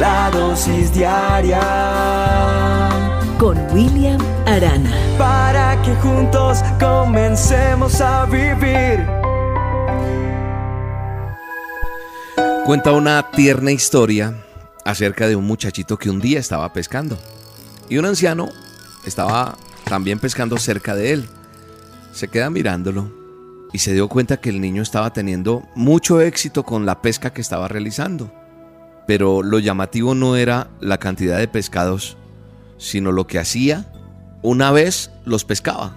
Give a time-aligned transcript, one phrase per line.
[0.00, 1.60] la dosis diaria
[3.38, 4.90] con William Arana.
[5.18, 9.06] Para que juntos comencemos a vivir.
[12.64, 14.42] Cuenta una tierna historia
[14.86, 17.18] acerca de un muchachito que un día estaba pescando
[17.90, 18.48] y un anciano
[19.04, 21.28] estaba también pescando cerca de él.
[22.14, 23.10] Se queda mirándolo
[23.70, 27.42] y se dio cuenta que el niño estaba teniendo mucho éxito con la pesca que
[27.42, 28.39] estaba realizando.
[29.10, 32.16] Pero lo llamativo no era la cantidad de pescados,
[32.78, 33.92] sino lo que hacía
[34.40, 35.96] una vez los pescaba.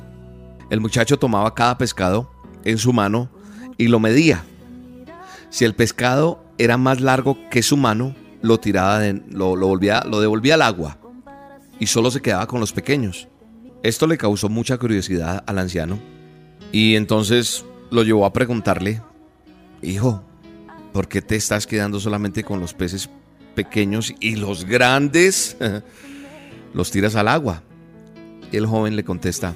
[0.72, 2.32] El muchacho tomaba cada pescado
[2.64, 3.30] en su mano
[3.78, 4.44] y lo medía.
[5.52, 9.00] Si el pescado era más largo que su mano, lo tiraba,
[9.30, 10.98] lo, volvía, lo devolvía al agua
[11.78, 13.28] y solo se quedaba con los pequeños.
[13.84, 16.00] Esto le causó mucha curiosidad al anciano
[16.72, 19.04] y entonces lo llevó a preguntarle,
[19.84, 20.24] hijo,
[20.94, 23.10] ¿por qué te estás quedando solamente con los peces
[23.56, 25.58] pequeños y los grandes
[26.74, 27.64] los tiras al agua?
[28.52, 29.56] Y el joven le contesta,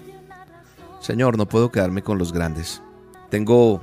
[1.00, 2.82] Señor, no puedo quedarme con los grandes.
[3.30, 3.82] Tengo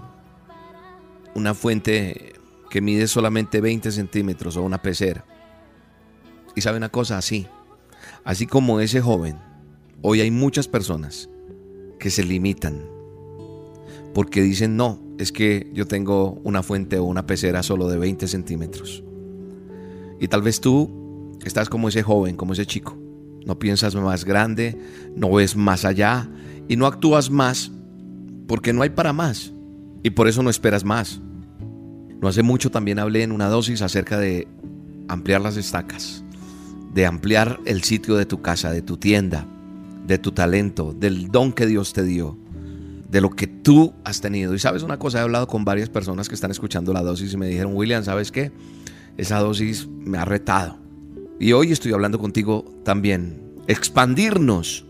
[1.34, 2.34] una fuente
[2.68, 5.24] que mide solamente 20 centímetros o una pecera.
[6.56, 7.46] Y sabe una cosa, así,
[8.24, 9.38] así como ese joven,
[10.02, 11.28] hoy hay muchas personas
[11.98, 12.93] que se limitan
[14.14, 18.28] porque dicen, no, es que yo tengo una fuente o una pecera solo de 20
[18.28, 19.02] centímetros.
[20.20, 22.96] Y tal vez tú estás como ese joven, como ese chico.
[23.44, 24.78] No piensas más grande,
[25.16, 26.30] no ves más allá
[26.68, 27.72] y no actúas más
[28.46, 29.52] porque no hay para más.
[30.02, 31.20] Y por eso no esperas más.
[32.20, 34.46] No hace mucho también hablé en una dosis acerca de
[35.08, 36.24] ampliar las estacas,
[36.94, 39.46] de ampliar el sitio de tu casa, de tu tienda,
[40.06, 42.38] de tu talento, del don que Dios te dio,
[43.14, 44.54] de lo que tú has tenido.
[44.54, 47.36] Y sabes una cosa, he hablado con varias personas que están escuchando la dosis y
[47.36, 48.50] me dijeron, William, ¿sabes qué?
[49.16, 50.80] Esa dosis me ha retado.
[51.38, 53.40] Y hoy estoy hablando contigo también.
[53.68, 54.84] Expandirnos.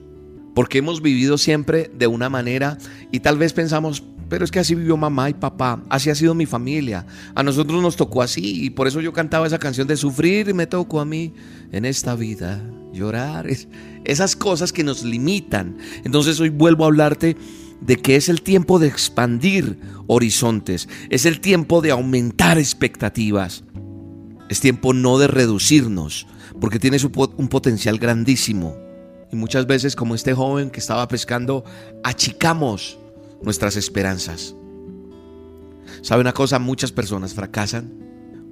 [0.55, 2.79] Porque hemos vivido siempre de una manera
[3.13, 6.35] y tal vez pensamos, pero es que así vivió mamá y papá, así ha sido
[6.35, 7.05] mi familia.
[7.35, 10.55] A nosotros nos tocó así y por eso yo cantaba esa canción de sufrir y
[10.55, 11.35] me tocó a mí
[11.73, 13.49] en esta vida llorar.
[14.05, 15.77] esas cosas que nos limitan.
[16.05, 17.37] Entonces hoy vuelvo a hablarte
[17.87, 23.65] de que es el tiempo de expandir horizontes, es el tiempo de aumentar expectativas.
[24.49, 26.27] Es tiempo no de reducirnos,
[26.61, 28.77] porque tienes un potencial grandísimo.
[29.33, 31.65] Y muchas veces, como este joven que estaba pescando,
[32.03, 32.99] achicamos
[33.43, 34.55] nuestras esperanzas.
[36.03, 36.59] ¿Sabe una cosa?
[36.59, 37.93] Muchas personas fracasan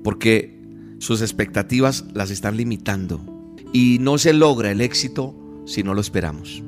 [0.02, 0.60] porque
[0.98, 3.24] sus expectativas las están limitando
[3.72, 5.34] y no se logra el éxito
[5.66, 6.62] si no lo esperamos.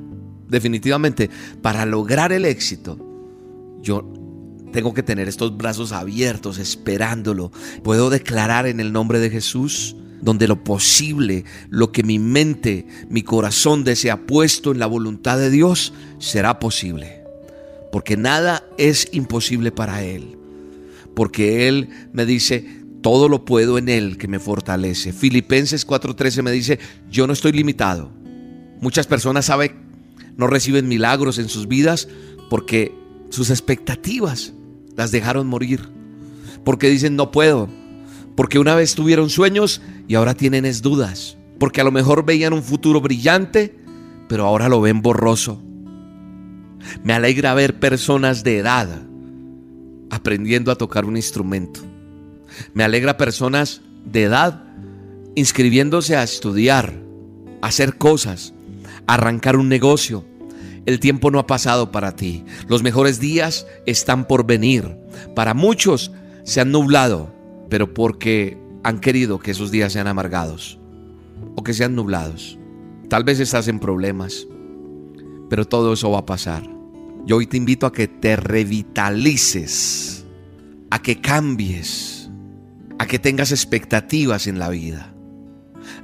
[0.54, 1.28] Definitivamente,
[1.60, 2.98] para lograr el éxito,
[3.82, 4.10] yo
[4.72, 7.52] tengo que tener estos brazos abiertos esperándolo.
[7.82, 13.22] Puedo declarar en el nombre de Jesús donde lo posible, lo que mi mente, mi
[13.22, 17.24] corazón desea puesto en la voluntad de Dios, será posible
[17.94, 20.36] porque nada es imposible para Él.
[21.14, 25.12] Porque Él me dice, todo lo puedo en Él que me fortalece.
[25.12, 28.10] Filipenses 4:13 me dice, yo no estoy limitado.
[28.80, 29.83] Muchas personas saben,
[30.36, 32.08] no reciben milagros en sus vidas
[32.50, 32.94] porque
[33.30, 34.52] sus expectativas
[34.96, 35.88] las dejaron morir.
[36.64, 37.68] Porque dicen, no puedo.
[38.34, 41.36] Porque una vez tuvieron sueños y ahora tienen es dudas.
[41.58, 43.76] Porque a lo mejor veían un futuro brillante,
[44.28, 45.62] pero ahora lo ven borroso.
[47.02, 49.02] Me alegra ver personas de edad
[50.10, 51.80] aprendiendo a tocar un instrumento.
[52.72, 54.62] Me alegra personas de edad
[55.34, 56.94] inscribiéndose a estudiar,
[57.60, 58.53] a hacer cosas,
[59.06, 60.24] arrancar un negocio.
[60.86, 62.44] El tiempo no ha pasado para ti.
[62.68, 64.98] Los mejores días están por venir.
[65.34, 66.12] Para muchos
[66.44, 67.34] se han nublado,
[67.70, 70.78] pero porque han querido que esos días sean amargados
[71.56, 72.58] o que sean nublados.
[73.08, 74.46] Tal vez estás en problemas,
[75.48, 76.68] pero todo eso va a pasar.
[77.26, 80.26] Yo hoy te invito a que te revitalices,
[80.90, 82.30] a que cambies,
[82.98, 85.14] a que tengas expectativas en la vida,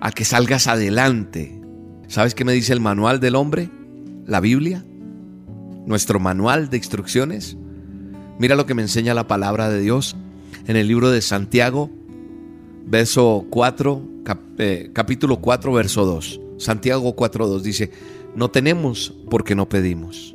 [0.01, 1.60] a que salgas adelante.
[2.11, 3.71] ¿Sabes qué me dice el manual del hombre?
[4.27, 4.85] La Biblia,
[5.87, 7.57] nuestro manual de instrucciones.
[8.37, 10.17] Mira lo que me enseña la palabra de Dios
[10.67, 11.89] en el libro de Santiago,
[12.85, 14.03] verso 4,
[14.59, 16.41] eh, capítulo 4, verso 2.
[16.59, 17.93] Santiago 4, 2 dice,
[18.35, 20.35] no tenemos porque no pedimos.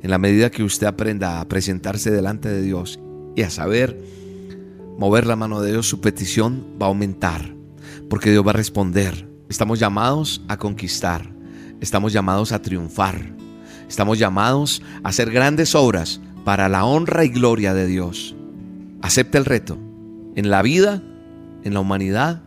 [0.00, 2.98] En la medida que usted aprenda a presentarse delante de Dios
[3.36, 4.00] y a saber
[4.96, 7.54] mover la mano de Dios, su petición va a aumentar,
[8.08, 9.29] porque Dios va a responder.
[9.50, 11.28] Estamos llamados a conquistar,
[11.80, 13.34] estamos llamados a triunfar,
[13.88, 18.36] estamos llamados a hacer grandes obras para la honra y gloria de Dios.
[19.02, 19.76] Acepta el reto.
[20.36, 21.02] En la vida,
[21.64, 22.44] en la humanidad,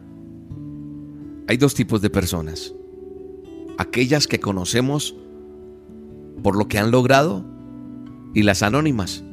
[1.50, 2.74] Hay dos tipos de personas.
[3.78, 5.14] Aquellas que conocemos
[6.42, 7.44] por lo que han logrado
[8.34, 9.26] y las anónimas,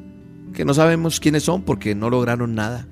[0.53, 2.89] que no sabemos quiénes son porque no lograron nada.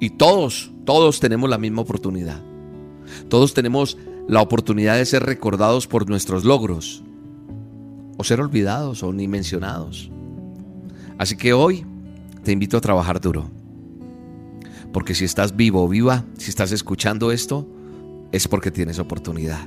[0.00, 2.42] Y todos, todos tenemos la misma oportunidad.
[3.28, 3.96] Todos tenemos
[4.28, 7.02] la oportunidad de ser recordados por nuestros logros,
[8.16, 10.10] o ser olvidados o ni mencionados.
[11.18, 11.84] Así que hoy
[12.42, 13.50] te invito a trabajar duro.
[14.92, 17.68] Porque si estás vivo o viva, si estás escuchando esto,
[18.32, 19.66] es porque tienes oportunidad.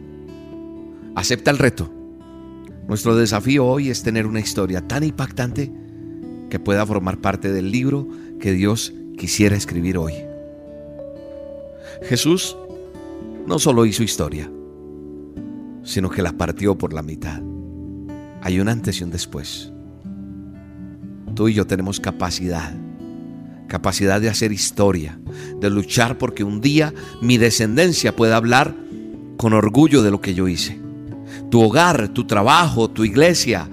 [1.15, 1.91] Acepta el reto.
[2.87, 5.71] Nuestro desafío hoy es tener una historia tan impactante
[6.49, 8.07] que pueda formar parte del libro
[8.39, 10.13] que Dios quisiera escribir hoy.
[12.03, 12.57] Jesús
[13.49, 14.47] no solo hizo historia,
[15.81, 17.41] sino que la partió por la mitad.
[18.43, 19.73] Hay un antes y un después.
[21.33, 22.75] Tú y yo tenemos capacidad,
[23.67, 25.19] capacidad de hacer historia,
[25.59, 26.93] de luchar porque un día
[27.23, 28.75] mi descendencia pueda hablar
[29.37, 30.79] con orgullo de lo que yo hice.
[31.49, 33.67] Tu hogar, tu trabajo, tu iglesia,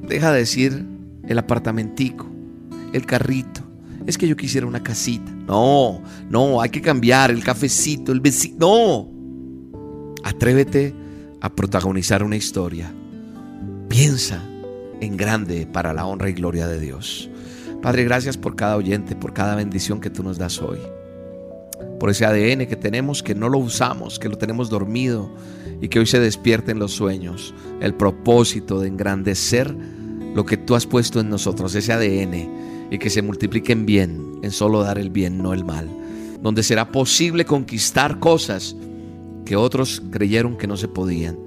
[0.00, 0.86] deja de decir
[1.26, 2.30] el apartamentico,
[2.92, 3.62] el carrito.
[4.06, 5.32] Es que yo quisiera una casita.
[5.48, 8.56] No, no, hay que cambiar el cafecito, el vecino.
[8.58, 9.08] No.
[10.22, 10.94] Atrévete
[11.40, 12.92] a protagonizar una historia.
[13.88, 14.42] Piensa
[15.00, 17.30] en grande para la honra y gloria de Dios.
[17.80, 20.78] Padre, gracias por cada oyente, por cada bendición que tú nos das hoy.
[21.98, 25.30] Por ese ADN que tenemos, que no lo usamos, que lo tenemos dormido
[25.80, 27.54] y que hoy se despierte en los sueños.
[27.80, 29.74] El propósito de engrandecer
[30.34, 34.40] lo que tú has puesto en nosotros, ese ADN, y que se multiplique en bien,
[34.42, 35.88] en solo dar el bien, no el mal.
[36.40, 38.76] Donde será posible conquistar cosas
[39.44, 41.38] que otros creyeron que no se podían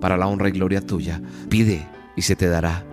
[0.00, 1.20] para la honra y gloria tuya.
[1.48, 1.86] Pide
[2.16, 2.84] y se te dará.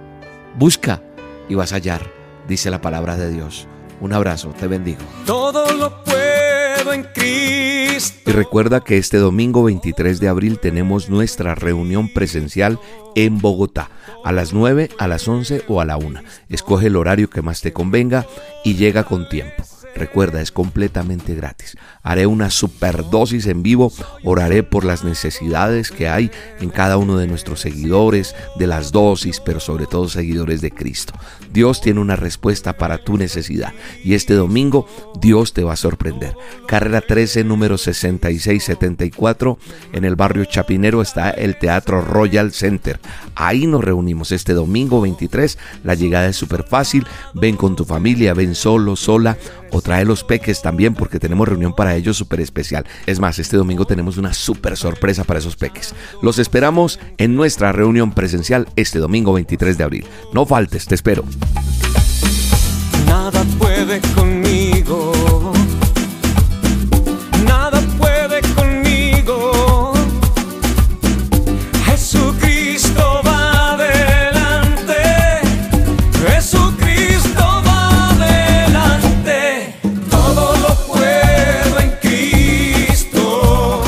[0.58, 1.02] Busca
[1.50, 2.12] y vas a hallar,
[2.48, 3.68] dice la palabra de Dios.
[4.02, 5.02] Un abrazo, te bendigo.
[5.26, 6.04] Todo lo
[6.94, 8.30] en Cristo.
[8.30, 12.80] Y recuerda que este domingo 23 de abril tenemos nuestra reunión presencial
[13.16, 13.90] en Bogotá,
[14.24, 16.22] a las 9, a las 11 o a la 1.
[16.50, 18.26] Escoge el horario que más te convenga
[18.64, 19.64] y llega con tiempo.
[19.96, 21.78] Recuerda, es completamente gratis.
[22.04, 23.94] Haré una superdosis en vivo,
[24.24, 26.30] oraré por las necesidades que hay
[26.60, 31.14] en cada uno de nuestros seguidores, de las dosis, pero sobre todo seguidores de Cristo.
[31.56, 33.74] Dios tiene una respuesta para tu necesidad
[34.04, 34.88] y este domingo
[35.22, 36.36] Dios te va a sorprender.
[36.68, 39.58] Carrera 13, número 6674,
[39.94, 43.00] en el barrio Chapinero está el Teatro Royal Center.
[43.36, 45.58] Ahí nos reunimos este domingo 23.
[45.86, 47.08] La llegada es súper fácil.
[47.34, 49.38] Ven con tu familia, ven solo, sola
[49.72, 52.86] o trae los peques también porque tenemos reunión para ellos súper especial.
[53.06, 55.94] Es más, este domingo tenemos una súper sorpresa para esos peques.
[56.22, 60.06] Los esperamos en nuestra reunión presencial este domingo 23 de abril.
[60.34, 61.24] No faltes, te espero.
[63.08, 65.12] Nada puede conmigo.
[67.48, 69.94] Nada puede conmigo.
[71.86, 75.02] Jesucristo va adelante.
[76.28, 79.76] Jesucristo va adelante.
[80.10, 83.82] Todo lo puedo en Cristo.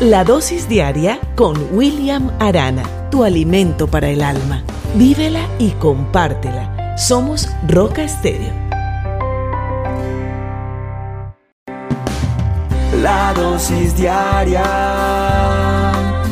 [0.00, 4.62] La dosis diaria con William Arana, tu alimento para el alma.
[4.96, 6.96] Vívela y compártela.
[6.96, 8.54] Somos Roca Estéreo.
[13.02, 14.64] La dosis diaria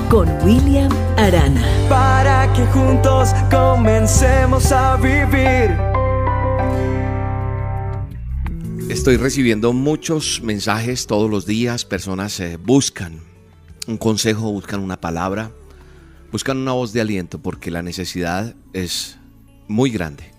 [0.09, 1.63] Con William Arana.
[1.91, 5.77] para que juntos comencemos a vivir.
[8.89, 11.85] Estoy recibiendo muchos mensajes todos los días.
[11.85, 13.21] Personas eh, buscan
[13.87, 15.51] un consejo, buscan una palabra,
[16.35, 19.19] buscan una voz de aliento porque la necesidad es
[19.69, 20.33] muy grande.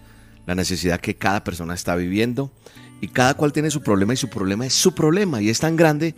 [0.45, 2.51] La necesidad que cada persona está viviendo
[2.99, 5.77] y cada cual tiene su problema y su problema es su problema y es tan
[5.77, 6.13] grande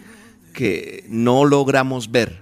[0.51, 2.41] que no logramos ver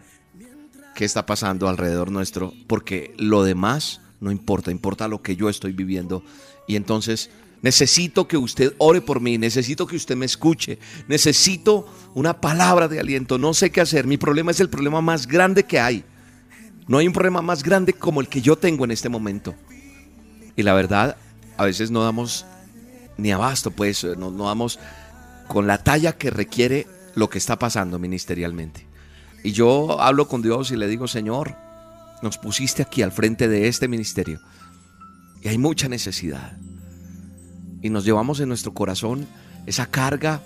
[0.95, 5.73] qué está pasando alrededor nuestro porque lo demás no importa, importa lo que yo estoy
[5.73, 6.23] viviendo
[6.69, 12.39] y entonces necesito que usted ore por mí, necesito que usted me escuche, necesito una
[12.39, 15.81] palabra de aliento, no sé qué hacer, mi problema es el problema más grande que
[15.81, 16.05] hay.
[16.87, 19.55] No hay un problema más grande como el que yo tengo en este momento.
[20.55, 21.17] Y la verdad,
[21.57, 22.45] a veces no damos
[23.17, 24.79] ni abasto, pues no, no damos
[25.47, 28.87] con la talla que requiere lo que está pasando ministerialmente.
[29.43, 31.55] Y yo hablo con Dios y le digo, Señor,
[32.21, 34.39] nos pusiste aquí al frente de este ministerio
[35.45, 36.57] y hay mucha necesidad.
[37.81, 39.27] Y nos llevamos en nuestro corazón
[39.67, 40.41] esa carga,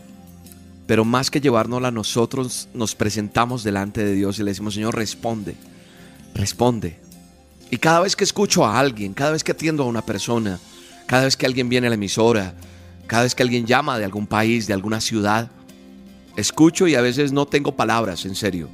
[0.88, 5.56] pero más que llevárnosla nosotros, nos presentamos delante de Dios y le decimos, Señor, responde,
[6.34, 7.00] responde.
[7.72, 10.60] Y cada vez que escucho a alguien, cada vez que atiendo a una persona,
[11.06, 12.56] cada vez que alguien viene a la emisora,
[13.08, 15.50] cada vez que alguien llama de algún país, de alguna ciudad,
[16.40, 18.70] Escucho y a veces no tengo palabras, en serio.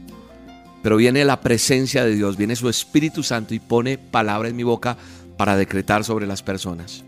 [0.84, 4.62] Pero viene la presencia de Dios, viene su Espíritu Santo y pone palabra en mi
[4.62, 4.98] boca
[5.36, 7.04] para decretar sobre las personas.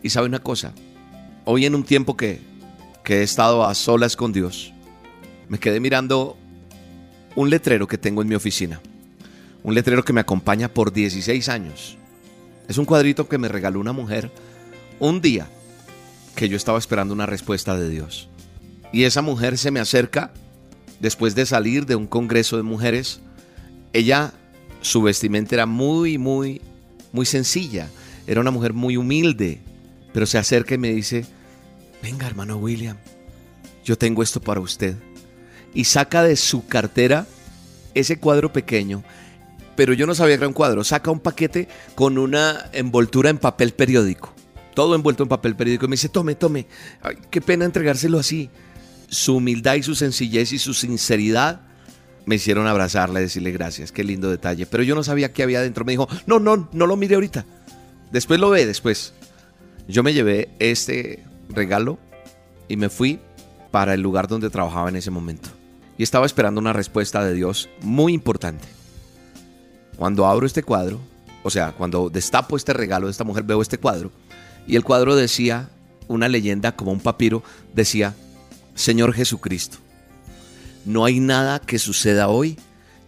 [0.00, 0.72] Y sabe una cosa,
[1.44, 2.40] hoy en un tiempo que,
[3.02, 4.72] que he estado a solas con Dios,
[5.48, 6.36] me quedé mirando
[7.34, 8.80] un letrero que tengo en mi oficina.
[9.62, 11.96] Un letrero que me acompaña por 16 años.
[12.68, 14.30] Es un cuadrito que me regaló una mujer
[14.98, 15.48] un día
[16.34, 18.28] que yo estaba esperando una respuesta de Dios.
[18.92, 20.32] Y esa mujer se me acerca
[21.00, 23.20] después de salir de un congreso de mujeres.
[23.92, 24.32] Ella,
[24.80, 26.60] su vestimenta era muy, muy,
[27.12, 27.88] muy sencilla.
[28.26, 29.60] Era una mujer muy humilde.
[30.12, 31.24] Pero se acerca y me dice,
[32.02, 32.96] venga hermano William,
[33.84, 34.96] yo tengo esto para usted.
[35.72, 37.26] Y saca de su cartera
[37.94, 39.04] ese cuadro pequeño.
[39.80, 40.84] Pero yo no sabía que era un cuadro.
[40.84, 44.30] Saca un paquete con una envoltura en papel periódico.
[44.74, 45.86] Todo envuelto en papel periódico.
[45.86, 46.66] Y me dice, tome, tome.
[47.30, 48.50] qué pena entregárselo así
[49.08, 51.62] su humildad y su sencillez y su sinceridad
[52.26, 54.66] me hicieron abrazarla y decirle gracias, qué lindo detalle.
[54.66, 55.86] Pero yo no sabía qué había dentro.
[55.86, 57.46] Me dijo, no, no, no lo mire ahorita.
[58.12, 59.14] Después lo ve, después.
[59.88, 61.98] Yo me llevé este regalo
[62.68, 63.18] y me fui
[63.70, 65.48] para el lugar donde trabajaba en ese momento.
[65.96, 68.79] Y estaba esperando una respuesta de Dios muy importante.
[70.00, 70.98] Cuando abro este cuadro,
[71.42, 74.10] o sea, cuando destapo este regalo de esta mujer, veo este cuadro.
[74.66, 75.68] Y el cuadro decía,
[76.08, 77.42] una leyenda como un papiro,
[77.74, 78.14] decía,
[78.74, 79.76] Señor Jesucristo,
[80.86, 82.58] no hay nada que suceda hoy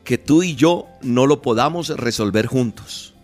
[0.04, 3.14] que tú y yo no lo podamos resolver juntos.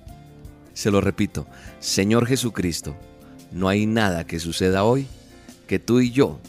[0.73, 1.47] Se lo repito,
[1.79, 2.97] Señor Jesucristo,
[3.53, 5.07] no hay nada que suceda hoy
[5.67, 6.41] que tú y yo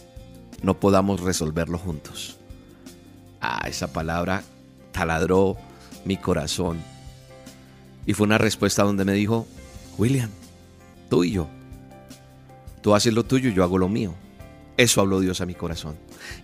[0.63, 2.37] no podamos resolverlo juntos.
[3.41, 4.41] Ah, esa palabra
[4.93, 5.57] taladró
[6.05, 6.77] mi corazón.
[8.05, 9.47] Y fue una respuesta donde me dijo,
[9.97, 10.29] William,
[11.09, 11.47] tú y yo,
[12.81, 14.13] tú haces lo tuyo, yo hago lo mío.
[14.77, 15.97] Eso habló Dios a mi corazón.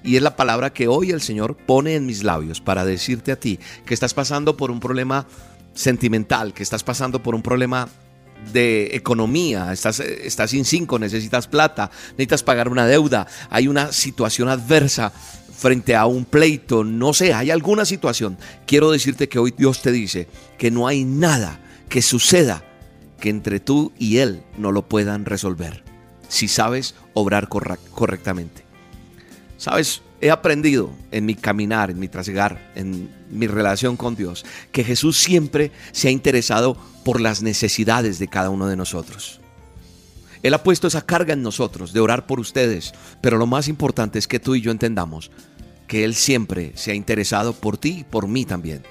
[0.04, 3.40] Y es la palabra que hoy el Señor pone en mis labios para decirte a
[3.40, 5.26] ti que estás pasando por un problema
[5.74, 7.88] sentimental, que estás pasando por un problema
[8.52, 14.50] de economía, estás, estás sin cinco, necesitas plata, necesitas pagar una deuda, hay una situación
[14.50, 15.14] adversa
[15.56, 18.38] frente a un pleito, no sé, hay alguna situación.
[18.66, 21.60] Quiero decirte que hoy Dios te dice que no hay nada
[21.90, 22.64] que suceda
[23.20, 25.84] que entre tú y Él no lo puedan resolver
[26.28, 28.64] si sabes obrar correctamente.
[29.58, 34.84] Sabes, he aprendido en mi caminar, en mi trasegar, en mi relación con Dios, que
[34.84, 39.40] Jesús siempre se ha interesado por las necesidades de cada uno de nosotros.
[40.46, 44.20] Él ha puesto esa carga en nosotros de orar por ustedes, pero lo más importante
[44.20, 45.32] es que tú y yo entendamos
[45.88, 48.84] que Él siempre se ha interesado por ti y por mí también.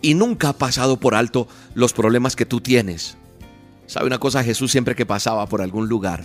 [0.00, 3.16] Y nunca ha pasado por alto los problemas que tú tienes.
[3.88, 4.44] ¿Sabe una cosa?
[4.44, 6.24] Jesús siempre que pasaba por algún lugar,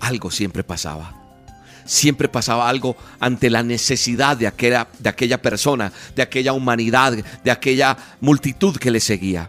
[0.00, 1.14] algo siempre pasaba.
[1.84, 7.12] Siempre pasaba algo ante la necesidad de aquella, de aquella persona, de aquella humanidad,
[7.44, 9.48] de aquella multitud que le seguía.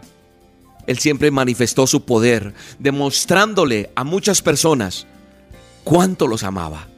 [0.86, 5.06] Él siempre manifestó su poder, demostrándole a muchas personas
[5.82, 6.88] cuánto los amaba.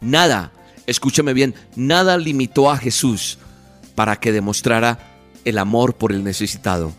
[0.00, 0.52] Nada,
[0.86, 3.38] escúcheme bien, nada limitó a Jesús
[3.94, 4.98] para que demostrara
[5.44, 6.92] el amor por el necesitado.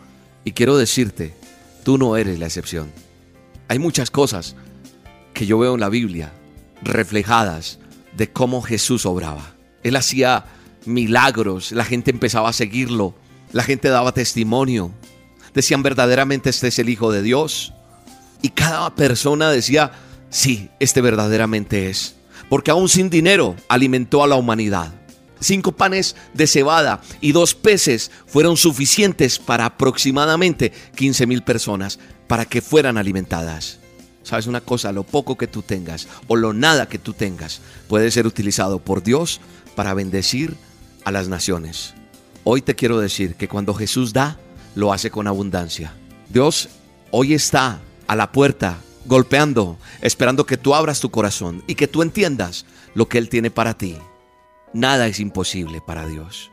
[0.44, 1.34] Y quiero decirte,
[1.84, 2.92] tú no eres la excepción.
[3.68, 4.56] Hay muchas cosas
[5.34, 6.32] que yo veo en la Biblia
[6.82, 7.80] reflejadas
[8.16, 9.54] de cómo Jesús obraba.
[9.84, 10.46] Él hacía
[10.86, 13.16] milagros, la gente empezaba a seguirlo,
[13.52, 14.92] la gente daba testimonio,
[15.58, 17.74] decían verdaderamente este es el Hijo de Dios.
[18.44, 19.92] Y cada persona decía,
[20.30, 22.16] sí, este verdaderamente es.
[22.48, 24.94] Porque aún sin dinero alimentó a la humanidad.
[25.40, 32.46] Cinco panes de cebada y dos peces fueron suficientes para aproximadamente 15 mil personas para
[32.46, 33.80] que fueran alimentadas.
[34.22, 34.92] ¿Sabes una cosa?
[34.92, 39.02] Lo poco que tú tengas o lo nada que tú tengas puede ser utilizado por
[39.02, 39.42] Dios
[39.76, 40.56] para bendecir
[41.04, 41.96] a las naciones.
[42.44, 44.38] Hoy te quiero decir que cuando Jesús da,
[44.78, 45.92] lo hace con abundancia.
[46.30, 46.70] Dios
[47.10, 52.04] hoy está a la puerta golpeando, esperando que tú abras tu corazón y que tú
[52.04, 53.98] entiendas lo que Él tiene para ti.
[54.74, 56.52] Nada es imposible para Dios.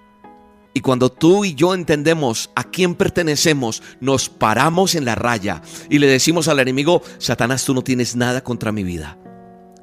[0.73, 5.99] Y cuando tú y yo entendemos a quién pertenecemos, nos paramos en la raya y
[5.99, 9.19] le decimos al enemigo, Satanás, tú no tienes nada contra mi vida.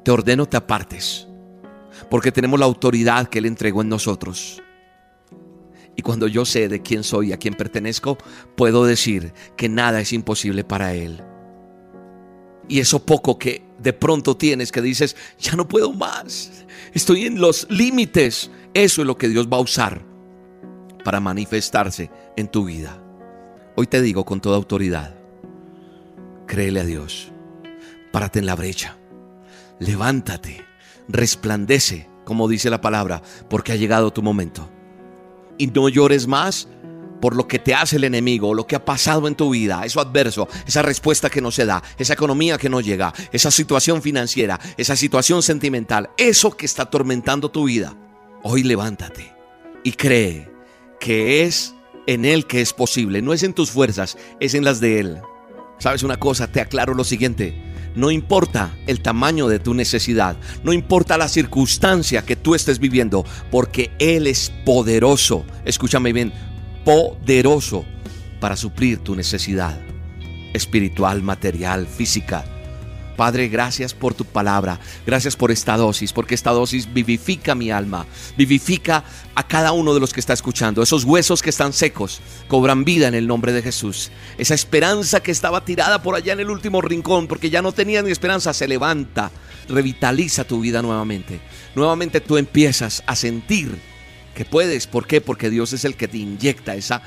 [0.04, 1.28] Te ordeno te apartes,
[2.10, 4.60] porque tenemos la autoridad que Él entregó en nosotros.
[5.96, 8.18] Y cuando yo sé de quién soy y a quién pertenezco,
[8.56, 11.22] puedo decir que nada es imposible para Él.
[12.68, 17.40] Y eso poco que de pronto tienes que dices, ya no puedo más, estoy en
[17.40, 20.02] los límites, eso es lo que Dios va a usar
[21.04, 23.02] para manifestarse en tu vida.
[23.76, 25.14] Hoy te digo con toda autoridad,
[26.46, 27.32] créele a Dios,
[28.12, 28.96] párate en la brecha,
[29.78, 30.64] levántate,
[31.08, 34.70] resplandece, como dice la palabra, porque ha llegado tu momento.
[35.62, 36.66] Y no llores más
[37.20, 40.00] por lo que te hace el enemigo, lo que ha pasado en tu vida, eso
[40.00, 44.58] adverso, esa respuesta que no se da, esa economía que no llega, esa situación financiera,
[44.76, 47.96] esa situación sentimental, eso que está atormentando tu vida.
[48.42, 49.32] Hoy levántate
[49.84, 50.50] y cree
[50.98, 51.76] que es
[52.08, 55.22] en Él que es posible, no es en tus fuerzas, es en las de Él.
[55.78, 56.48] ¿Sabes una cosa?
[56.48, 57.71] Te aclaro lo siguiente.
[57.94, 63.24] No importa el tamaño de tu necesidad, no importa la circunstancia que tú estés viviendo,
[63.50, 65.44] porque Él es poderoso.
[65.64, 66.32] Escúchame bien,
[66.84, 67.84] poderoso
[68.40, 69.78] para suplir tu necesidad
[70.52, 72.44] espiritual, material, física.
[73.22, 78.04] Padre, gracias por tu palabra, gracias por esta dosis, porque esta dosis vivifica mi alma,
[78.36, 79.04] vivifica
[79.36, 80.82] a cada uno de los que está escuchando.
[80.82, 84.10] Esos huesos que están secos cobran vida en el nombre de Jesús.
[84.38, 88.02] Esa esperanza que estaba tirada por allá en el último rincón, porque ya no tenía
[88.02, 89.30] ni esperanza, se levanta,
[89.68, 91.40] revitaliza tu vida nuevamente.
[91.76, 93.78] Nuevamente tú empiezas a sentir
[94.34, 94.86] que puedes.
[94.86, 95.20] ¿Por qué?
[95.20, 97.00] Porque Dios es el que te inyecta esa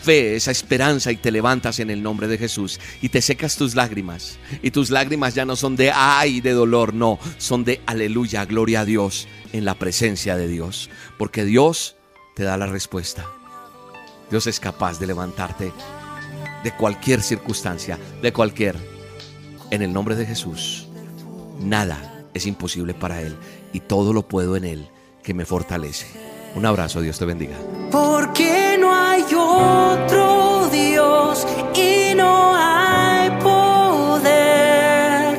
[0.00, 3.74] fe, esa esperanza y te levantas en el nombre de Jesús y te secas tus
[3.74, 4.38] lágrimas.
[4.62, 8.80] Y tus lágrimas ya no son de ay, de dolor, no, son de aleluya, gloria
[8.80, 10.90] a Dios en la presencia de Dios.
[11.18, 11.96] Porque Dios
[12.34, 13.26] te da la respuesta.
[14.30, 15.72] Dios es capaz de levantarte
[16.64, 18.76] de cualquier circunstancia, de cualquier.
[19.70, 20.86] En el nombre de Jesús,
[21.58, 23.36] nada es imposible para Él
[23.72, 24.88] y todo lo puedo en Él
[25.22, 26.31] que me fortalece.
[26.54, 27.56] Un abrazo, Dios te bendiga.
[27.90, 35.38] Porque no hay otro Dios y no hay poder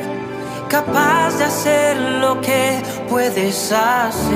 [0.68, 4.34] capaz de hacer lo que puedes hacer.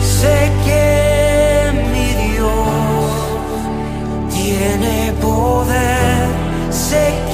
[0.00, 3.10] Sé que mi Dios
[4.32, 6.28] tiene poder,
[6.70, 7.12] sé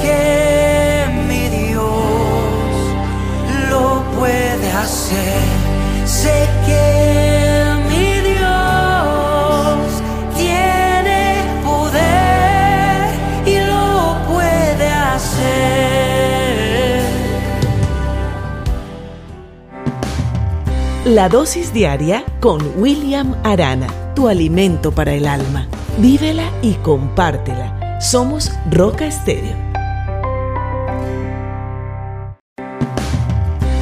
[6.05, 9.77] Sé que mi Dios
[10.37, 13.09] tiene poder
[13.45, 15.41] y lo puede hacer.
[21.05, 25.67] La dosis diaria con William Arana, tu alimento para el alma.
[25.97, 27.99] Vívela y compártela.
[27.99, 29.60] Somos Roca Estéreo.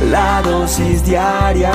[0.10, 1.72] La dosis diaria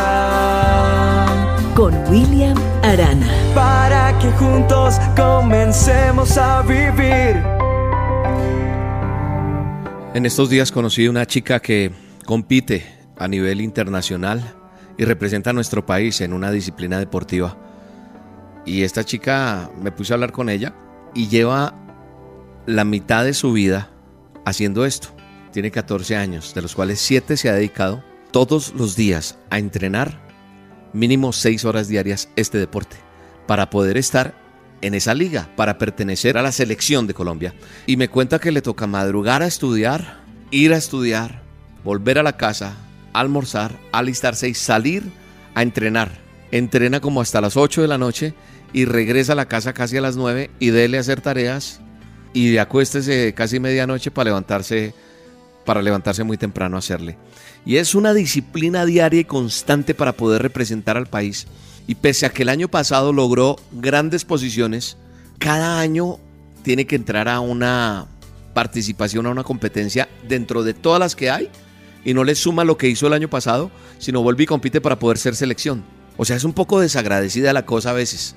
[1.77, 3.29] Con William Arana.
[3.55, 7.41] para que juntos comencemos a vivir.
[10.15, 11.93] En estos días conocí una chica que
[12.27, 12.85] compite
[13.17, 14.43] a nivel internacional
[14.99, 17.57] y representa a nuestro país en una disciplina deportiva.
[18.67, 20.75] Y esta chica me puse a hablar con ella
[21.15, 21.73] y lleva
[22.67, 23.91] la mitad de su vida
[24.45, 25.11] haciendo esto.
[25.53, 28.03] Tiene 14 años, de los cuales 7 se ha dedicado
[28.35, 30.19] todos los días a entrenar
[30.93, 32.97] mínimo 6 horas diarias este deporte
[33.47, 34.35] para poder estar
[34.81, 37.55] en esa liga, para pertenecer a la selección de Colombia.
[37.87, 41.43] Y me cuenta que le toca madrugar a estudiar, ir a estudiar,
[41.85, 42.75] volver a la casa,
[43.13, 45.05] almorzar, alistarse y salir
[45.55, 46.11] a entrenar.
[46.51, 48.35] Entrena como hasta las 8 de la noche
[48.73, 51.81] y regresa a la casa casi a las 9 y dele a hacer tareas
[52.33, 54.93] y acuéstese casi medianoche para levantarse
[55.65, 57.17] para levantarse muy temprano a hacerle.
[57.65, 61.47] Y es una disciplina diaria y constante para poder representar al país.
[61.87, 64.97] Y pese a que el año pasado logró grandes posiciones,
[65.39, 66.19] cada año
[66.63, 68.07] tiene que entrar a una
[68.55, 71.51] participación, a una competencia dentro de todas las que hay
[72.05, 74.99] y no le suma lo que hizo el año pasado, sino vuelve y compite para
[74.99, 75.85] poder ser selección.
[76.17, 78.37] O sea, es un poco desagradecida la cosa a veces.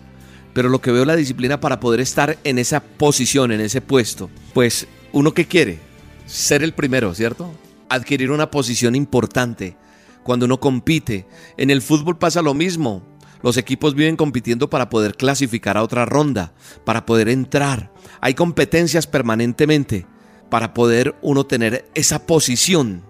[0.54, 4.30] Pero lo que veo la disciplina para poder estar en esa posición, en ese puesto,
[4.54, 5.80] pues uno que quiere
[6.28, 7.52] ser el primero, ¿cierto?
[7.90, 9.76] Adquirir una posición importante
[10.24, 11.26] cuando uno compite.
[11.58, 13.02] En el fútbol pasa lo mismo.
[13.42, 16.54] Los equipos viven compitiendo para poder clasificar a otra ronda,
[16.86, 17.92] para poder entrar.
[18.22, 20.06] Hay competencias permanentemente
[20.50, 23.04] para poder uno tener esa posición.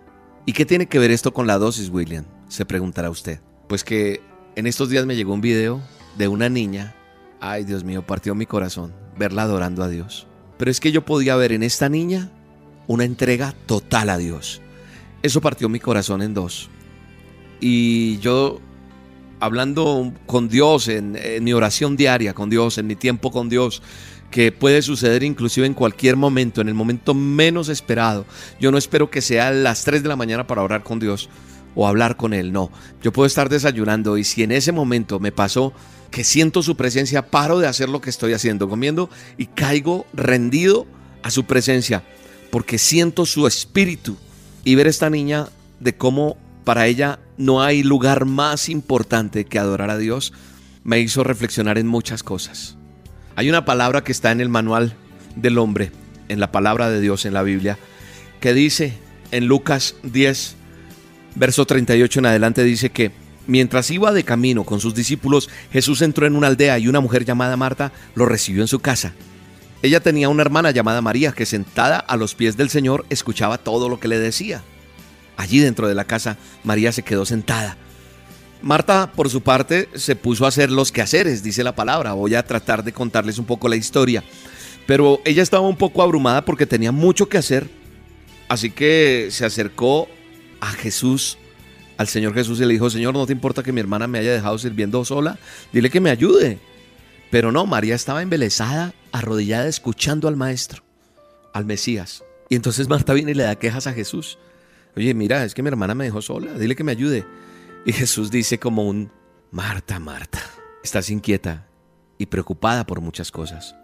[0.46, 2.26] ¿Y qué tiene que ver esto con la dosis, William?
[2.48, 3.42] Se preguntará usted.
[3.68, 4.22] Pues que
[4.56, 5.82] en estos días me llegó un video
[6.18, 6.96] de una niña.
[7.40, 10.28] Ay, Dios mío, partió mi corazón verla adorando a Dios.
[10.58, 12.32] Pero es que yo podía ver en esta niña
[12.88, 14.62] una entrega total a Dios.
[15.22, 16.70] Eso partió mi corazón en dos.
[17.60, 18.60] Y yo,
[19.40, 23.82] hablando con Dios, en, mi oración diaria con Dios, en mi tiempo con Dios,
[24.32, 28.26] que puede suceder inclusive en cualquier momento, en el momento menos esperado.
[28.60, 31.30] Yo no espero que sea las 3 de la mañana para orar con Dios
[31.76, 32.72] o hablar con Él, no.
[33.02, 35.74] Yo puedo estar desayunando y si en ese momento me pasó
[36.12, 40.88] que siento su presencia, paro de hacer lo que estoy haciendo, comiendo y caigo rendido
[41.22, 42.04] a su presencia
[42.50, 44.18] porque siento su espíritu
[44.64, 45.48] y ver esta niña
[45.80, 50.34] de cómo para ella no hay lugar más importante que adorar a Dios,
[50.84, 52.76] me hizo reflexionar en muchas cosas.
[53.36, 54.96] Hay una palabra que está en el manual
[55.36, 55.92] del hombre,
[56.28, 57.78] en la palabra de Dios en la Biblia,
[58.40, 58.98] que dice
[59.32, 60.56] en Lucas 10,
[61.36, 63.12] verso 38 en adelante, dice que
[63.46, 67.26] mientras iba de camino con sus discípulos, Jesús entró en una aldea y una mujer
[67.26, 69.14] llamada Marta lo recibió en su casa.
[69.82, 73.90] Ella tenía una hermana llamada María que sentada a los pies del Señor escuchaba todo
[73.90, 74.64] lo que le decía.
[75.38, 77.78] Allí dentro de la casa, María se quedó sentada.
[78.62, 82.14] Marta, por su parte, se puso a hacer los quehaceres, dice la palabra.
[82.14, 84.24] Voy a tratar de contarles un poco la historia.
[84.88, 87.70] Pero ella estaba un poco abrumada porque tenía mucho que hacer.
[88.48, 90.08] Así que se acercó
[90.60, 91.38] a Jesús,
[91.98, 94.34] al Señor Jesús, y le dijo, Señor, ¿no te importa que mi hermana me haya
[94.34, 95.38] dejado sirviendo sola?
[95.72, 96.58] Dile que me ayude.
[97.30, 100.84] Pero no, María estaba embelesada, arrodillada, escuchando al Maestro,
[101.54, 102.24] al Mesías.
[102.50, 104.38] Y entonces Marta viene y le da quejas a Jesús.
[104.96, 107.26] Oye, mira, es que mi hermana me dejó sola, dile que me ayude.
[107.86, 109.12] Y Jesús dice como un,
[109.52, 110.42] Marta, Marta,
[110.84, 111.68] estás inquieta
[112.18, 113.76] y preocupada por muchas cosas,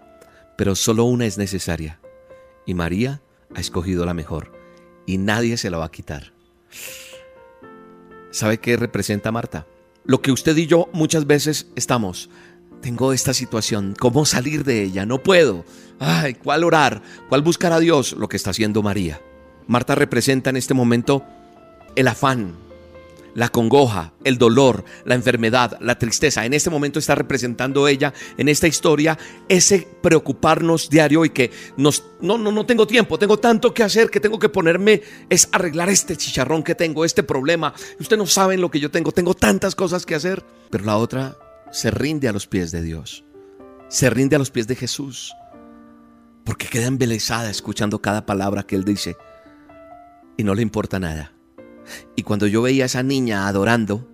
[0.58, 1.99] pero solo una es necesaria.
[2.65, 3.21] Y María
[3.56, 4.51] ha escogido la mejor
[5.06, 6.34] y nadie se la va a quitar.
[8.32, 9.67] ¿Sabe qué representa Marta?
[10.06, 12.29] Lo que usted y yo muchas veces estamos.
[12.84, 15.06] Tengo esta situación, ¿cómo salir de ella?
[15.06, 15.63] No puedo.
[16.00, 17.02] Ay, ¿cuál orar?
[17.30, 18.12] ¿Cuál buscar a Dios?
[18.12, 19.22] Lo que está haciendo María.
[19.67, 21.24] Marta representa en este momento
[21.96, 22.56] el afán,
[23.36, 26.46] la congoja, el dolor, la enfermedad, la tristeza.
[26.46, 29.17] En este momento está representando ella en esta historia
[29.48, 34.19] ese preocuparnos diario y que no no no tengo tiempo, tengo tanto que hacer que
[34.19, 37.74] tengo que ponerme es arreglar este chicharrón que tengo, este problema.
[37.98, 41.38] Usted no saben lo que yo tengo, tengo tantas cosas que hacer, pero la otra
[41.74, 43.26] se rinde a los pies de Dios.
[43.90, 45.34] Se rinde a los pies de Jesús.
[46.46, 49.18] Porque queda embelesada escuchando cada palabra que él dice
[50.38, 51.34] y no le importa nada.
[52.16, 54.08] Y cuando yo veía a esa niña adorando,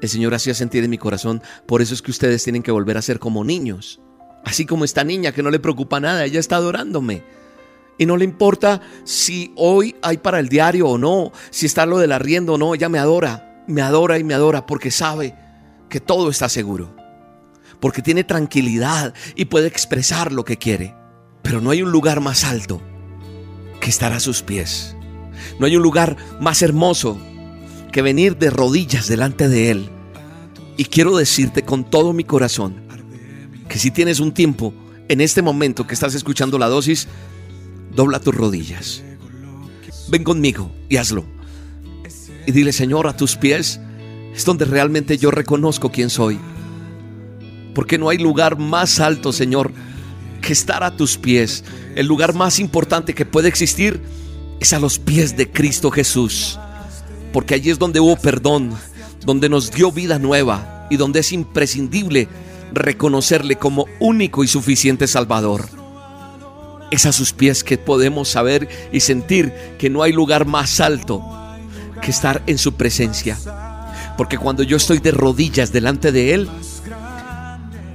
[0.00, 2.96] el Señor hacía sentir en mi corazón, por eso es que ustedes tienen que volver
[2.96, 4.00] a ser como niños.
[4.44, 7.24] Así como esta niña que no le preocupa nada, ella está adorándome.
[7.98, 11.98] Y no le importa si hoy hay para el diario o no, si está lo
[11.98, 15.41] del arriendo o no, ella me adora, me adora y me adora porque sabe
[15.92, 16.96] que todo está seguro.
[17.78, 20.96] Porque tiene tranquilidad y puede expresar lo que quiere.
[21.42, 22.82] Pero no hay un lugar más alto
[23.80, 24.96] que estar a sus pies
[25.58, 27.18] no hay un lugar más hermoso
[27.92, 29.90] que venir de rodillas delante de Él.
[30.76, 32.82] Y quiero decirte con todo mi corazón
[33.68, 34.74] que si tienes un tiempo
[35.08, 37.08] en este momento que estás escuchando la dosis,
[37.94, 39.02] dobla tus rodillas.
[40.08, 41.24] Ven conmigo y hazlo.
[42.46, 43.80] Y dile, Señor, a tus pies
[44.34, 46.38] es donde realmente yo reconozco quién soy.
[47.74, 49.72] Porque no hay lugar más alto, Señor,
[50.40, 51.64] que estar a tus pies.
[51.94, 54.00] El lugar más importante que puede existir
[54.60, 56.58] es a los pies de Cristo Jesús.
[57.32, 58.74] Porque allí es donde hubo perdón,
[59.24, 62.28] donde nos dio vida nueva y donde es imprescindible
[62.72, 65.66] reconocerle como único y suficiente Salvador.
[66.90, 71.22] Es a sus pies que podemos saber y sentir que no hay lugar más alto
[72.02, 73.38] que estar en su presencia.
[74.16, 76.48] Porque cuando yo estoy de rodillas delante de Él,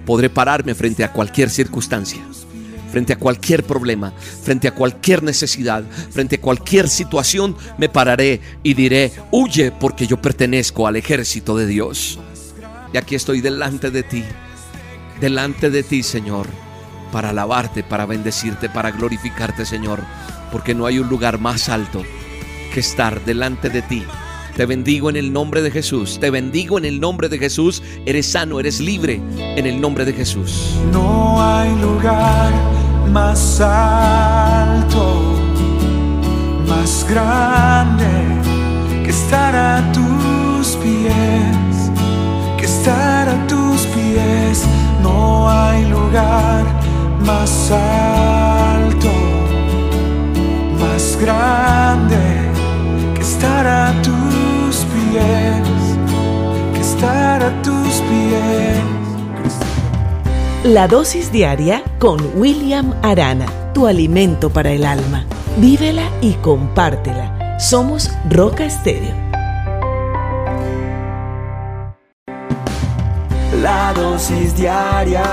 [0.05, 2.21] podré pararme frente a cualquier circunstancia
[2.91, 8.73] frente a cualquier problema, frente a cualquier necesidad, frente a cualquier situación, me pararé y
[8.73, 12.19] diré, huye porque yo pertenezco al ejército de Dios.
[12.93, 14.23] Y aquí estoy delante de ti,
[15.19, 16.47] delante de ti, Señor,
[17.11, 20.01] para alabarte, para bendecirte, para glorificarte, Señor,
[20.51, 22.03] porque no hay un lugar más alto
[22.73, 24.05] que estar delante de ti.
[24.57, 26.17] Te bendigo en el nombre de Jesús.
[26.19, 27.83] Te bendigo en el nombre de Jesús.
[28.07, 30.73] Eres sano, eres libre en el nombre de Jesús.
[30.91, 32.51] No hay lugar
[33.11, 35.35] más alto,
[36.67, 38.07] más grande
[39.03, 41.91] que estar a tus pies,
[42.57, 43.66] que estar a tus
[60.67, 65.25] La dosis diaria con William Arana, tu alimento para el alma.
[65.59, 67.57] Vívela y compártela.
[67.57, 69.15] Somos Roca Estéreo.
[73.61, 75.23] La dosis diaria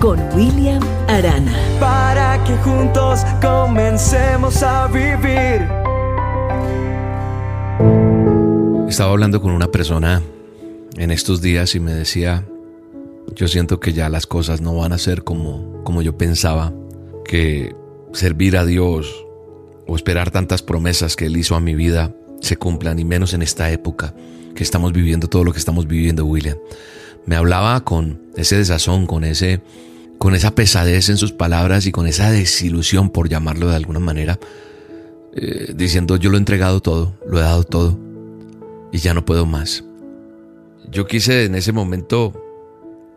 [0.00, 1.52] Con William Arana.
[1.80, 5.66] para que juntos comencemos a vivir.
[8.88, 10.22] Estaba hablando con una persona
[10.96, 12.44] en estos días y me decía,
[13.36, 16.72] yo siento que ya las cosas no van a ser como, como yo pensaba,
[17.24, 17.76] que
[18.12, 19.24] servir a Dios
[19.86, 23.42] o esperar tantas promesas que Él hizo a mi vida se cumplan, y menos en
[23.42, 24.14] esta época
[24.54, 26.56] que estamos viviendo todo lo que estamos viviendo, William.
[27.26, 29.60] Me hablaba con ese desazón, con ese
[30.18, 34.38] con esa pesadez en sus palabras y con esa desilusión, por llamarlo de alguna manera,
[35.34, 37.98] eh, diciendo yo lo he entregado todo, lo he dado todo
[38.92, 39.84] y ya no puedo más.
[40.90, 42.45] Yo quise en ese momento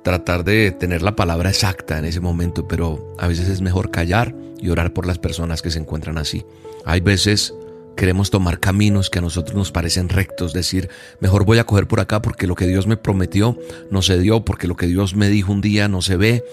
[0.04, 4.36] tratar de tener la palabra exacta en ese momento, pero a veces es mejor callar
[4.60, 6.46] y orar por las personas que se encuentran así.
[6.86, 7.54] Hay veces
[8.00, 12.00] queremos tomar caminos que a nosotros nos parecen rectos, decir, mejor voy a coger por
[12.00, 13.58] acá porque lo que Dios me prometió
[13.92, 16.46] no se dio, porque lo que Dios me dijo un día no se ve,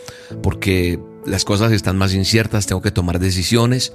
[0.43, 3.93] porque las cosas están más inciertas, tengo que tomar decisiones.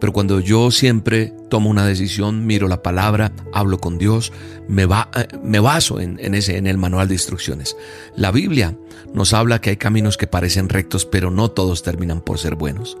[0.00, 4.32] Pero cuando yo siempre tomo una decisión, miro la palabra, hablo con Dios,
[4.68, 7.76] me, va, eh, me baso en, en, ese, en el manual de instrucciones.
[8.16, 8.76] La Biblia
[9.12, 12.96] nos habla que hay caminos que parecen rectos, pero no todos terminan por ser buenos.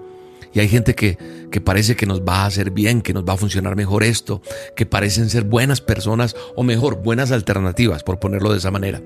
[0.52, 1.18] Y hay gente que,
[1.50, 4.42] que parece que nos va a hacer bien, que nos va a funcionar mejor esto,
[4.74, 9.02] que parecen ser buenas personas o mejor, buenas alternativas, por ponerlo de esa manera.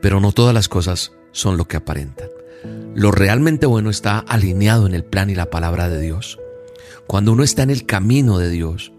[0.00, 2.28] Pero no todas las cosas son lo que aparentan.
[2.94, 6.38] Lo realmente bueno está alineado en el plan y la palabra de Dios.
[7.06, 8.92] Cuando uno está en el camino de Dios,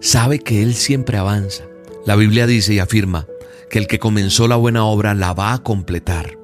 [0.00, 1.64] sabe que Él siempre avanza.
[2.06, 3.26] La Biblia dice y afirma
[3.70, 6.38] que el que comenzó la buena obra la va a completar.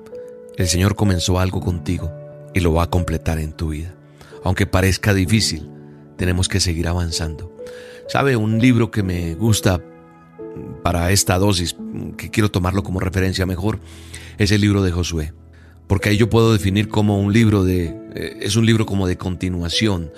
[0.56, 2.12] El Señor comenzó algo contigo
[2.54, 3.96] y lo va a completar en tu vida
[4.46, 5.68] aunque parezca difícil,
[6.16, 7.52] tenemos que seguir avanzando.
[8.08, 8.36] ¿Sabe?
[8.36, 9.82] Un libro que me gusta
[10.84, 11.74] para esta dosis,
[12.16, 13.80] que quiero tomarlo como referencia mejor,
[14.38, 15.32] es el libro de Josué.
[15.88, 19.16] Porque ahí yo puedo definir como un libro de, eh, es un libro como de
[19.16, 20.12] continuación.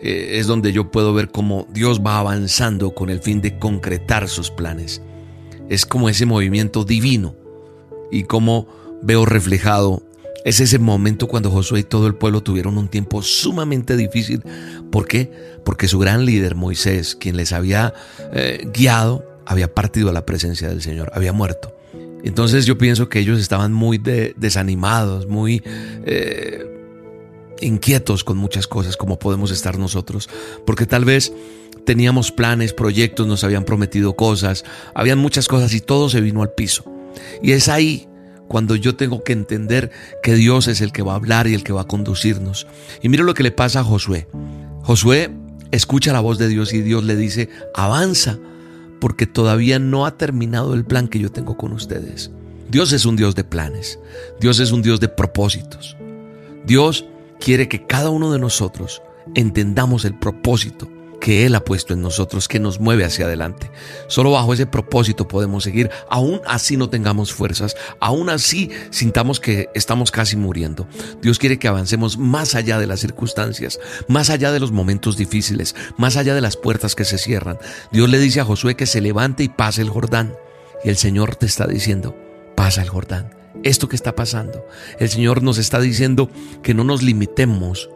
[0.00, 4.28] Eh, es donde yo puedo ver cómo Dios va avanzando con el fin de concretar
[4.28, 5.02] sus planes.
[5.68, 7.34] Es como ese movimiento divino
[8.10, 8.66] y cómo
[9.02, 10.02] veo reflejado
[10.44, 14.42] es ese momento cuando Josué y todo el pueblo tuvieron un tiempo sumamente difícil.
[14.90, 15.30] ¿Por qué?
[15.64, 17.92] Porque su gran líder, Moisés, quien les había
[18.32, 21.76] eh, guiado, había partido a la presencia del Señor, había muerto.
[22.24, 25.62] Entonces yo pienso que ellos estaban muy desanimados, muy
[26.06, 26.77] eh,
[27.60, 30.28] inquietos con muchas cosas, como podemos estar nosotros,
[30.66, 31.32] porque tal vez
[31.84, 36.52] teníamos planes, proyectos, nos habían prometido cosas, habían muchas cosas y todo se vino al
[36.52, 36.84] piso.
[37.42, 38.08] Y es ahí
[38.48, 39.90] cuando yo tengo que entender
[40.22, 42.66] que Dios es el que va a hablar y el que va a conducirnos.
[43.02, 44.26] Y mira lo que le pasa a Josué.
[44.82, 45.30] Josué
[45.70, 48.38] escucha la voz de Dios y Dios le dice, avanza,
[49.00, 52.30] porque todavía no ha terminado el plan que yo tengo con ustedes.
[52.70, 53.98] Dios es un Dios de planes,
[54.40, 55.96] Dios es un Dios de propósitos.
[56.66, 57.06] Dios
[57.40, 59.02] quiere que cada uno de nosotros
[59.34, 60.88] entendamos el propósito
[61.20, 63.70] que Él ha puesto en nosotros, que nos mueve hacia adelante.
[64.06, 69.68] Solo bajo ese propósito podemos seguir, aún así no tengamos fuerzas, aún así sintamos que
[69.74, 70.86] estamos casi muriendo.
[71.20, 75.74] Dios quiere que avancemos más allá de las circunstancias, más allá de los momentos difíciles,
[75.96, 77.58] más allá de las puertas que se cierran.
[77.92, 80.36] Dios le dice a Josué que se levante y pase el Jordán.
[80.84, 82.16] Y el Señor te está diciendo,
[82.54, 83.37] pasa el Jordán.
[83.62, 84.64] Esto que está pasando.
[84.98, 86.30] El Señor nos está diciendo
[86.62, 87.90] que no nos limitemos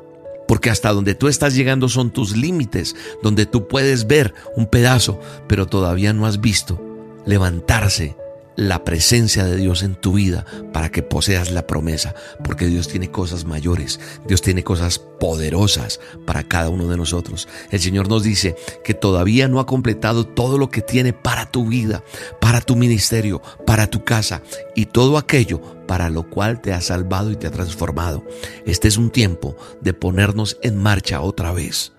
[0.49, 5.19] porque hasta donde tú estás llegando son tus límites, donde tú puedes ver un pedazo,
[5.49, 6.81] pero todavía no has visto
[7.25, 8.17] levantarse
[8.57, 13.11] la presencia de Dios en tu vida para que poseas la promesa, porque Dios tiene
[13.11, 17.49] cosas mayores, Dios tiene cosas poderosas para cada uno de nosotros.
[17.71, 21.67] El Señor nos dice que todavía no ha completado todo lo que tiene para tu
[21.67, 22.03] vida,
[22.41, 24.43] para tu ministerio, para tu casa
[24.75, 28.25] y todo aquello para lo cual te ha salvado y te ha transformado.
[28.67, 31.93] Este es un tiempo de ponernos en marcha otra vez.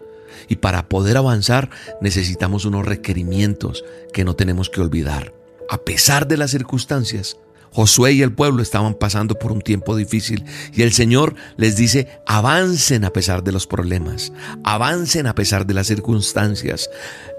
[0.50, 1.70] Y para poder avanzar
[2.02, 7.38] necesitamos unos requerimientos que no tenemos que olvidar a pesar de las circunstancias,
[7.74, 12.08] Josué y el pueblo estaban pasando por un tiempo difícil y el Señor les dice,
[12.28, 14.32] avancen a pesar de los problemas,
[14.64, 16.92] avancen a pesar de las circunstancias.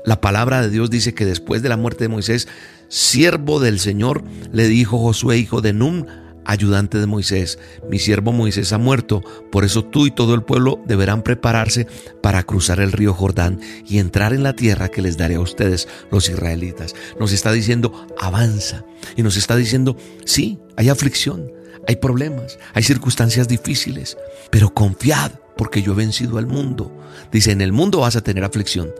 [0.05, 2.49] La palabra de Dios dice que después de la muerte de Moisés,
[2.89, 6.09] siervo del Señor, le dijo Josué, hijo de Nun,
[6.45, 7.59] ayudante de Moisés.
[7.89, 11.87] Mi siervo Moisés ha muerto, por eso tú y todo el pueblo deberán prepararse
[12.23, 15.89] para cruzar el río Jordán y entrar en la tierra que les daré a ustedes,
[16.11, 16.95] los israelitas.
[17.19, 18.85] Nos está diciendo, avanza.
[19.17, 21.51] Y nos está diciendo, sí, hay aflicción,
[21.87, 24.17] hay problemas, hay circunstancias difíciles,
[24.51, 26.93] pero confiad porque yo he vencido al mundo.
[27.31, 28.91] Dice, en el mundo vas a tener aflicción,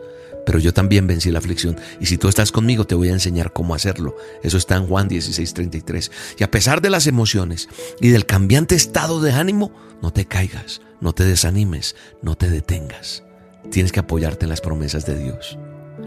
[0.45, 1.77] pero yo también vencí la aflicción.
[1.99, 4.15] Y si tú estás conmigo, te voy a enseñar cómo hacerlo.
[4.43, 6.11] Eso está en Juan 16:33.
[6.37, 7.67] Y a pesar de las emociones
[7.99, 13.23] y del cambiante estado de ánimo, no te caigas, no te desanimes, no te detengas.
[13.71, 15.57] Tienes que apoyarte en las promesas de Dios.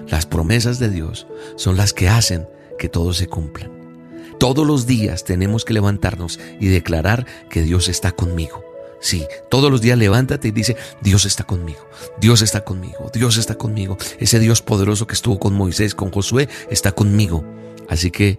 [0.08, 2.48] Las promesas de Dios son las que hacen
[2.78, 3.72] que todo se cumplan.
[4.38, 8.67] Todos los días tenemos que levantarnos y declarar que Dios está conmigo.
[9.00, 11.88] Sí, todos los días levántate y dice, Dios está conmigo,
[12.20, 13.96] Dios está conmigo, Dios está conmigo.
[14.18, 17.44] Ese Dios poderoso que estuvo con Moisés, con Josué, está conmigo.
[17.88, 18.38] Así que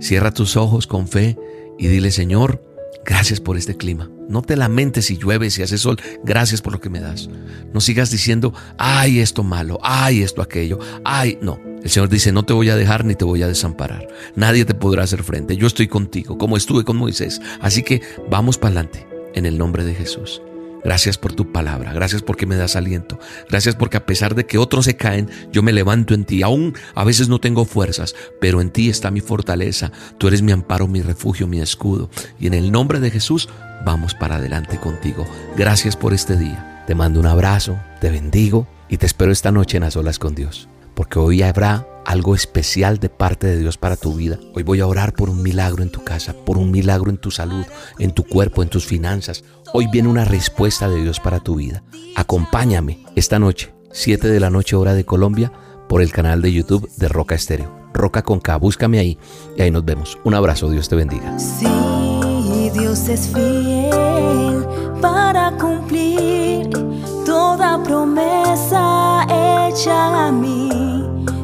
[0.00, 1.38] cierra tus ojos con fe
[1.78, 2.62] y dile, Señor,
[3.04, 4.10] gracias por este clima.
[4.28, 7.28] No te lamentes si llueve, si hace sol, gracias por lo que me das.
[7.72, 11.60] No sigas diciendo, ay, esto malo, ay, esto aquello, ay, no.
[11.82, 14.08] El Señor dice, no te voy a dejar ni te voy a desamparar.
[14.34, 15.56] Nadie te podrá hacer frente.
[15.56, 17.40] Yo estoy contigo, como estuve con Moisés.
[17.60, 20.40] Así que vamos para adelante en el nombre de Jesús.
[20.84, 23.18] Gracias por tu palabra, gracias porque me das aliento,
[23.48, 26.42] gracias porque a pesar de que otros se caen, yo me levanto en ti.
[26.42, 29.92] Aún a veces no tengo fuerzas, pero en ti está mi fortaleza.
[30.18, 32.10] Tú eres mi amparo, mi refugio, mi escudo.
[32.38, 33.48] Y en el nombre de Jesús
[33.86, 35.26] vamos para adelante contigo.
[35.56, 36.84] Gracias por este día.
[36.86, 40.34] Te mando un abrazo, te bendigo y te espero esta noche en las olas con
[40.34, 44.38] Dios, porque hoy habrá algo especial de parte de Dios para tu vida.
[44.54, 47.30] Hoy voy a orar por un milagro en tu casa, por un milagro en tu
[47.30, 47.64] salud,
[47.98, 49.44] en tu cuerpo, en tus finanzas.
[49.72, 51.82] Hoy viene una respuesta de Dios para tu vida.
[52.16, 55.52] Acompáñame esta noche, 7 de la noche hora de Colombia,
[55.88, 57.72] por el canal de YouTube de Roca Estéreo.
[57.92, 59.18] Roca con K, búscame ahí
[59.56, 60.18] y ahí nos vemos.
[60.24, 61.38] Un abrazo, Dios te bendiga.
[61.38, 64.66] Sí, Dios es fiel
[65.00, 66.93] para cumplir
[67.34, 70.68] toda promesa hecha a mí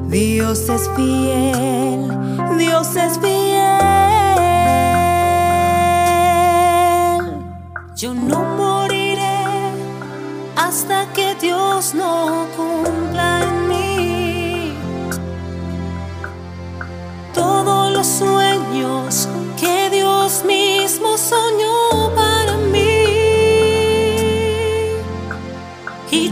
[0.07, 2.03] Dios es fiel,
[2.59, 3.81] Dios es fiel.
[7.96, 9.42] Yo no moriré
[10.57, 12.46] hasta que Dios no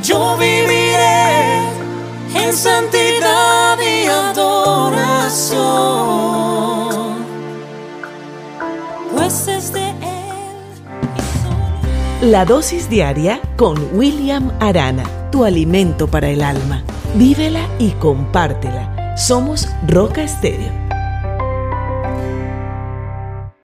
[0.09, 1.59] yo viviré
[2.35, 5.59] en santidad y adoración,
[9.15, 9.95] pues es Él.
[12.23, 16.83] La dosis diaria con William Arana, tu alimento para el alma.
[17.15, 19.15] Vívela y compártela.
[19.19, 20.88] Somos Roca Estéreo